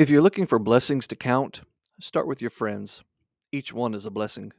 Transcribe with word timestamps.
If 0.00 0.08
you're 0.08 0.22
looking 0.22 0.46
for 0.46 0.58
blessings 0.58 1.06
to 1.08 1.14
count, 1.14 1.60
start 2.00 2.26
with 2.26 2.40
your 2.40 2.48
friends. 2.48 3.02
Each 3.52 3.70
one 3.70 3.92
is 3.92 4.06
a 4.06 4.10
blessing. 4.10 4.50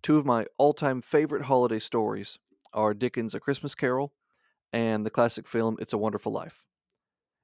Two 0.00 0.16
of 0.16 0.24
my 0.24 0.46
all 0.58 0.72
time 0.72 1.02
favorite 1.02 1.42
holiday 1.42 1.80
stories 1.80 2.38
are 2.72 2.94
Dickens' 2.94 3.34
A 3.34 3.40
Christmas 3.40 3.74
Carol 3.74 4.12
and 4.72 5.04
the 5.04 5.10
classic 5.10 5.48
film 5.48 5.76
It's 5.80 5.92
a 5.92 5.98
Wonderful 5.98 6.30
Life. 6.30 6.64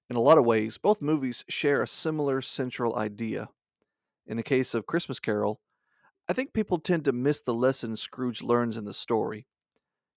In 0.08 0.14
a 0.14 0.20
lot 0.20 0.38
of 0.38 0.44
ways, 0.44 0.78
both 0.78 1.02
movies 1.02 1.44
share 1.48 1.82
a 1.82 1.88
similar 1.88 2.40
central 2.40 2.94
idea. 2.94 3.48
In 4.28 4.36
the 4.36 4.44
case 4.44 4.72
of 4.72 4.86
Christmas 4.86 5.18
Carol, 5.18 5.60
I 6.28 6.32
think 6.32 6.52
people 6.52 6.78
tend 6.78 7.06
to 7.06 7.12
miss 7.12 7.40
the 7.40 7.54
lesson 7.54 7.96
Scrooge 7.96 8.40
learns 8.40 8.76
in 8.76 8.84
the 8.84 8.94
story. 8.94 9.48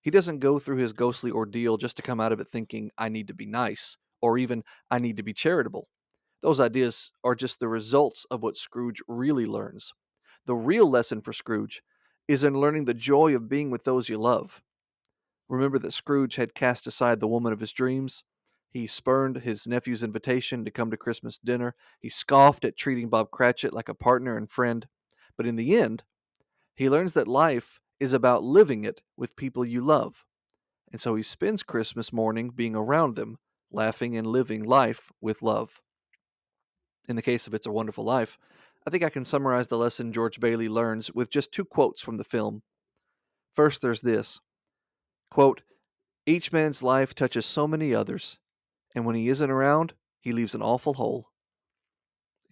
He 0.00 0.12
doesn't 0.12 0.38
go 0.38 0.60
through 0.60 0.76
his 0.76 0.92
ghostly 0.92 1.32
ordeal 1.32 1.76
just 1.76 1.96
to 1.96 2.02
come 2.02 2.20
out 2.20 2.30
of 2.30 2.38
it 2.38 2.52
thinking, 2.52 2.92
I 2.96 3.08
need 3.08 3.26
to 3.26 3.34
be 3.34 3.46
nice, 3.46 3.96
or 4.22 4.38
even, 4.38 4.62
I 4.92 5.00
need 5.00 5.16
to 5.16 5.24
be 5.24 5.32
charitable. 5.32 5.88
Those 6.42 6.60
ideas 6.60 7.10
are 7.24 7.34
just 7.34 7.58
the 7.58 7.68
results 7.68 8.24
of 8.30 8.42
what 8.42 8.56
Scrooge 8.56 9.02
really 9.08 9.46
learns. 9.46 9.92
The 10.46 10.54
real 10.54 10.88
lesson 10.88 11.20
for 11.20 11.32
Scrooge 11.32 11.82
is 12.28 12.44
in 12.44 12.54
learning 12.54 12.84
the 12.84 12.94
joy 12.94 13.34
of 13.34 13.48
being 13.48 13.70
with 13.70 13.84
those 13.84 14.08
you 14.08 14.18
love. 14.18 14.62
Remember 15.48 15.78
that 15.78 15.92
Scrooge 15.92 16.36
had 16.36 16.54
cast 16.54 16.86
aside 16.86 17.20
the 17.20 17.28
woman 17.28 17.52
of 17.52 17.60
his 17.60 17.72
dreams. 17.72 18.22
He 18.70 18.86
spurned 18.86 19.38
his 19.38 19.66
nephew's 19.66 20.02
invitation 20.02 20.64
to 20.64 20.70
come 20.70 20.90
to 20.90 20.96
Christmas 20.96 21.38
dinner. 21.38 21.74
He 22.00 22.10
scoffed 22.10 22.64
at 22.64 22.76
treating 22.76 23.08
Bob 23.08 23.30
Cratchit 23.30 23.72
like 23.72 23.88
a 23.88 23.94
partner 23.94 24.36
and 24.36 24.50
friend. 24.50 24.86
But 25.36 25.46
in 25.46 25.56
the 25.56 25.76
end, 25.76 26.04
he 26.76 26.90
learns 26.90 27.14
that 27.14 27.26
life 27.26 27.80
is 27.98 28.12
about 28.12 28.44
living 28.44 28.84
it 28.84 29.00
with 29.16 29.36
people 29.36 29.64
you 29.64 29.80
love. 29.80 30.24
And 30.92 31.00
so 31.00 31.14
he 31.14 31.22
spends 31.22 31.62
Christmas 31.62 32.12
morning 32.12 32.50
being 32.50 32.76
around 32.76 33.16
them, 33.16 33.38
laughing 33.72 34.16
and 34.16 34.26
living 34.26 34.62
life 34.64 35.10
with 35.20 35.42
love. 35.42 35.80
In 37.08 37.16
the 37.16 37.22
case 37.22 37.46
of 37.46 37.54
It's 37.54 37.66
a 37.66 37.72
Wonderful 37.72 38.04
Life, 38.04 38.38
I 38.86 38.90
think 38.90 39.02
I 39.02 39.08
can 39.08 39.24
summarize 39.24 39.66
the 39.66 39.78
lesson 39.78 40.12
George 40.12 40.38
Bailey 40.40 40.68
learns 40.68 41.10
with 41.10 41.30
just 41.30 41.50
two 41.52 41.64
quotes 41.64 42.02
from 42.02 42.18
the 42.18 42.24
film. 42.24 42.62
First, 43.54 43.80
there's 43.80 44.02
this 44.02 44.40
quote, 45.30 45.62
Each 46.26 46.52
man's 46.52 46.82
life 46.82 47.14
touches 47.14 47.46
so 47.46 47.66
many 47.66 47.94
others, 47.94 48.38
and 48.94 49.06
when 49.06 49.14
he 49.14 49.30
isn't 49.30 49.50
around, 49.50 49.94
he 50.20 50.32
leaves 50.32 50.54
an 50.54 50.60
awful 50.60 50.94
hole. 50.94 51.30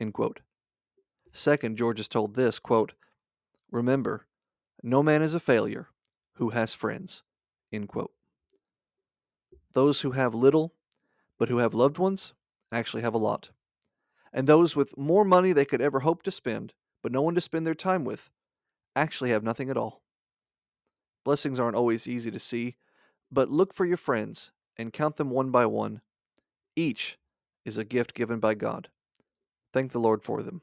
End 0.00 0.14
quote. 0.14 0.40
Second, 1.34 1.76
George 1.76 2.00
is 2.00 2.08
told 2.08 2.34
this 2.34 2.58
quote, 2.58 2.94
Remember, 3.70 4.26
no 4.82 5.02
man 5.02 5.20
is 5.20 5.34
a 5.34 5.40
failure 5.40 5.88
who 6.36 6.48
has 6.48 6.72
friends. 6.72 7.22
End 7.70 7.88
quote. 7.88 8.12
Those 9.74 10.00
who 10.00 10.12
have 10.12 10.34
little, 10.34 10.72
but 11.38 11.50
who 11.50 11.58
have 11.58 11.74
loved 11.74 11.98
ones, 11.98 12.32
actually 12.72 13.02
have 13.02 13.14
a 13.14 13.18
lot 13.18 13.50
and 14.36 14.46
those 14.46 14.76
with 14.76 14.96
more 14.98 15.24
money 15.24 15.52
they 15.52 15.64
could 15.64 15.80
ever 15.80 16.00
hope 16.00 16.22
to 16.22 16.30
spend, 16.30 16.74
but 17.02 17.10
no 17.10 17.22
one 17.22 17.34
to 17.34 17.40
spend 17.40 17.66
their 17.66 17.74
time 17.74 18.04
with, 18.04 18.30
actually 18.94 19.30
have 19.30 19.42
nothing 19.42 19.70
at 19.70 19.78
all. 19.78 20.02
Blessings 21.24 21.58
aren't 21.58 21.74
always 21.74 22.06
easy 22.06 22.30
to 22.30 22.38
see, 22.38 22.76
but 23.32 23.50
look 23.50 23.72
for 23.72 23.86
your 23.86 23.96
friends 23.96 24.52
and 24.76 24.92
count 24.92 25.16
them 25.16 25.30
one 25.30 25.50
by 25.50 25.64
one. 25.64 26.02
Each 26.76 27.16
is 27.64 27.78
a 27.78 27.84
gift 27.84 28.12
given 28.12 28.38
by 28.38 28.54
God. 28.54 28.88
Thank 29.72 29.92
the 29.92 30.00
Lord 30.00 30.22
for 30.22 30.42
them. 30.42 30.60